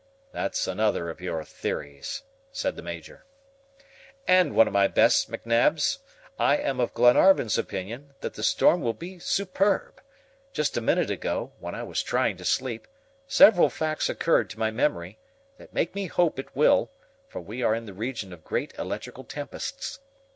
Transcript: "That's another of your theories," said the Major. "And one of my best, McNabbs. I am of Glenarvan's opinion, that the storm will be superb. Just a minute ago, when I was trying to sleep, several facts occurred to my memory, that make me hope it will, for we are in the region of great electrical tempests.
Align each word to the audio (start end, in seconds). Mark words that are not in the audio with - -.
"That's 0.31 0.65
another 0.65 1.11
of 1.11 1.21
your 1.21 1.43
theories," 1.43 2.23
said 2.51 2.75
the 2.75 2.81
Major. 2.81 3.23
"And 4.27 4.55
one 4.55 4.65
of 4.65 4.73
my 4.73 4.87
best, 4.87 5.29
McNabbs. 5.29 5.99
I 6.39 6.57
am 6.57 6.79
of 6.79 6.95
Glenarvan's 6.95 7.55
opinion, 7.55 8.15
that 8.21 8.33
the 8.33 8.41
storm 8.41 8.81
will 8.81 8.95
be 8.95 9.19
superb. 9.19 10.01
Just 10.53 10.75
a 10.75 10.81
minute 10.81 11.11
ago, 11.11 11.51
when 11.59 11.75
I 11.75 11.83
was 11.83 12.01
trying 12.01 12.35
to 12.37 12.45
sleep, 12.45 12.87
several 13.27 13.69
facts 13.69 14.09
occurred 14.09 14.49
to 14.49 14.59
my 14.59 14.71
memory, 14.71 15.19
that 15.59 15.71
make 15.71 15.93
me 15.93 16.07
hope 16.07 16.39
it 16.39 16.55
will, 16.55 16.89
for 17.29 17.39
we 17.39 17.61
are 17.61 17.75
in 17.75 17.85
the 17.85 17.93
region 17.93 18.33
of 18.33 18.43
great 18.43 18.73
electrical 18.79 19.23
tempests. 19.23 19.99